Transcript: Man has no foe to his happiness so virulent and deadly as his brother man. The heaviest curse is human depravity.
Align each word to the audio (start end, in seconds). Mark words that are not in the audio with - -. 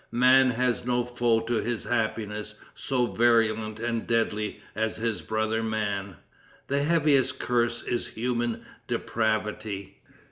Man 0.11 0.49
has 0.49 0.83
no 0.83 1.05
foe 1.05 1.41
to 1.41 1.57
his 1.61 1.83
happiness 1.83 2.55
so 2.73 3.05
virulent 3.05 3.79
and 3.79 4.07
deadly 4.07 4.59
as 4.73 4.95
his 4.95 5.21
brother 5.21 5.61
man. 5.61 6.15
The 6.69 6.81
heaviest 6.81 7.37
curse 7.37 7.83
is 7.83 8.07
human 8.07 8.65
depravity. 8.87 9.99